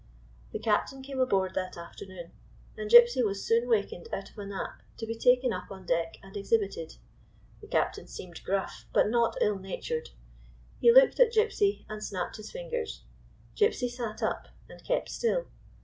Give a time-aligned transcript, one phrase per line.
[0.51, 2.31] The captain came aboard that afternoon,
[2.75, 6.17] and Gypsy was soon wakened out of a nap to be taken up on deck
[6.23, 6.95] and exhibited.
[7.61, 10.09] The captain seemed gruff, but not ill natured.
[10.79, 13.03] He looked at Gypsy, and snapped his fingers.
[13.55, 15.45] Gypsy sat up, and kept still.